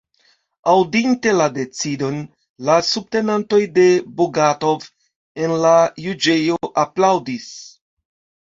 [0.71, 2.17] Aŭdinte la decidon,
[2.69, 3.85] la subtenantoj de
[4.23, 4.89] Bogatov
[5.45, 5.75] en la
[6.07, 7.51] juĝejo aplaŭdis.